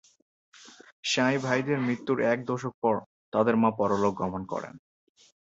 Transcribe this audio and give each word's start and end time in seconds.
সাঁই-ভাইদের 1.03 1.77
মৃত্যুর 1.79 2.17
এক 2.23 2.39
দশক 2.45 2.73
পর 2.81 2.95
তাদের 3.33 3.55
মা 3.55 3.69
পরলোক 3.71 4.13
গমন 4.15 4.41
করেন। 4.45 4.73